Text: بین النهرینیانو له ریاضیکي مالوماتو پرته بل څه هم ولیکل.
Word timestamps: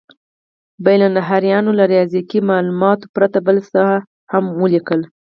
بین 0.85 1.01
النهرینیانو 1.07 1.71
له 1.79 1.83
ریاضیکي 1.93 2.39
مالوماتو 2.49 3.11
پرته 3.15 3.37
بل 3.47 3.57
څه 3.71 3.81
هم 4.31 4.43
ولیکل. 4.61 5.01